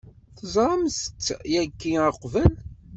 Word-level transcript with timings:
Teẓramt-tt 0.37 1.37
yagi 1.53 1.91
uqbel? 2.09 2.53